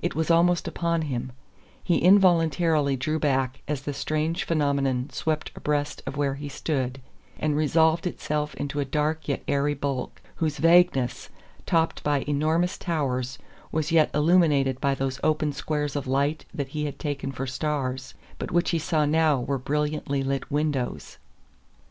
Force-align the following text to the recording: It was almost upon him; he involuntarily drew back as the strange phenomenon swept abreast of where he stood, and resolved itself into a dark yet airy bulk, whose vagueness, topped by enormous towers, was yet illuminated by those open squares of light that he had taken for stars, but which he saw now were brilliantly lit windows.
It 0.00 0.14
was 0.14 0.30
almost 0.30 0.66
upon 0.66 1.02
him; 1.02 1.32
he 1.84 1.98
involuntarily 1.98 2.96
drew 2.96 3.18
back 3.18 3.60
as 3.68 3.82
the 3.82 3.92
strange 3.92 4.44
phenomenon 4.44 5.10
swept 5.10 5.50
abreast 5.54 6.00
of 6.06 6.16
where 6.16 6.36
he 6.36 6.48
stood, 6.48 6.98
and 7.38 7.54
resolved 7.54 8.06
itself 8.06 8.54
into 8.54 8.80
a 8.80 8.86
dark 8.86 9.28
yet 9.28 9.42
airy 9.46 9.74
bulk, 9.74 10.22
whose 10.36 10.56
vagueness, 10.56 11.28
topped 11.66 12.02
by 12.02 12.22
enormous 12.26 12.78
towers, 12.78 13.36
was 13.70 13.92
yet 13.92 14.08
illuminated 14.14 14.80
by 14.80 14.94
those 14.94 15.20
open 15.22 15.52
squares 15.52 15.94
of 15.94 16.06
light 16.06 16.46
that 16.54 16.68
he 16.68 16.86
had 16.86 16.98
taken 16.98 17.30
for 17.30 17.46
stars, 17.46 18.14
but 18.38 18.50
which 18.50 18.70
he 18.70 18.78
saw 18.78 19.04
now 19.04 19.40
were 19.42 19.58
brilliantly 19.58 20.22
lit 20.22 20.50
windows. 20.50 21.18